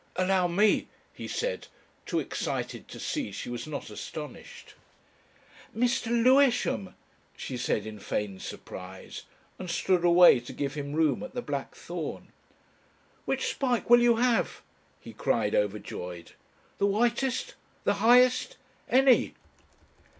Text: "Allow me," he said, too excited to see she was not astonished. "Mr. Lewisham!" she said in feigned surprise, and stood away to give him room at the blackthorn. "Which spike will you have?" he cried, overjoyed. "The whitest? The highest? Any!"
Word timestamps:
"Allow 0.15 0.47
me," 0.47 0.87
he 1.13 1.27
said, 1.27 1.67
too 2.07 2.17
excited 2.19 2.87
to 2.87 2.99
see 2.99 3.31
she 3.31 3.49
was 3.51 3.67
not 3.67 3.91
astonished. 3.91 4.73
"Mr. 5.77 6.07
Lewisham!" 6.23 6.95
she 7.37 7.55
said 7.55 7.85
in 7.85 7.99
feigned 7.99 8.41
surprise, 8.41 9.25
and 9.59 9.69
stood 9.69 10.03
away 10.03 10.39
to 10.39 10.53
give 10.53 10.73
him 10.73 10.93
room 10.93 11.21
at 11.21 11.35
the 11.35 11.41
blackthorn. 11.43 12.29
"Which 13.25 13.45
spike 13.51 13.91
will 13.91 14.01
you 14.01 14.15
have?" 14.15 14.63
he 14.99 15.13
cried, 15.13 15.53
overjoyed. 15.53 16.31
"The 16.79 16.87
whitest? 16.87 17.53
The 17.83 17.93
highest? 18.01 18.57
Any!" 18.89 19.35